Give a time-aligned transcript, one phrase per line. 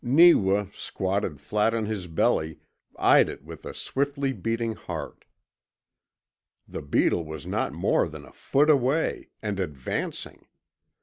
[0.03, 2.57] Neewa, squatted flat on his belly,
[2.97, 5.25] eyed it with a swiftly beating heart.
[6.67, 10.47] The beetle was not more than a foot away, and ADVANCING!